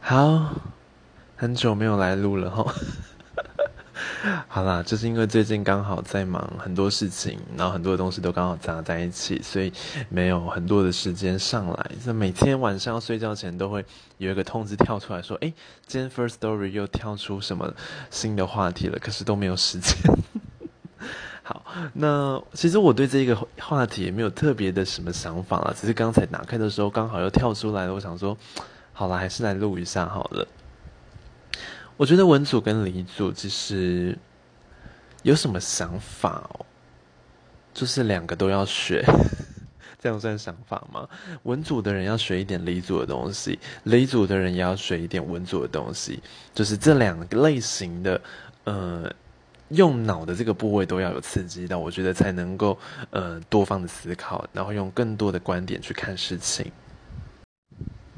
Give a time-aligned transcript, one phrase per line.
[0.00, 0.54] 好，
[1.36, 2.74] 很久没有来录了哈。
[4.48, 9.72] 好啦，就是因为最近刚好在忙很多事情，然后很多东西都刚好砸在一起，所以
[10.08, 11.90] 没有很多的时间上来。
[12.04, 13.84] 就每天晚上要睡觉前都会
[14.18, 15.52] 有一个通知跳出来说：“哎，
[15.86, 17.72] 今天 First Story 又跳出什么
[18.10, 19.96] 新的话题了。”可是都没有时间。
[21.42, 21.64] 好，
[21.94, 28.36] 那其实我对这个话题也没有特别的什么想法了，只是刚才打开的时候刚好又跳出来了，我想说，
[29.00, 30.46] 好了，还是来录一下好了。
[31.96, 34.14] 我觉得文组跟理组其实
[35.22, 36.66] 有什么想法哦？
[37.72, 39.02] 就是两个都要学，
[39.98, 41.08] 这样算想法吗？
[41.44, 46.22] 文组的人要学一点理组的东西，理组的人也要学一点文组的东西，
[46.54, 48.20] 就是这两个类型的，
[48.64, 49.10] 呃，
[49.70, 56.70] 用脑的这个部位都要有刺激到，我觉得才能够呃多方的思考，然后用更多的观点去看事情。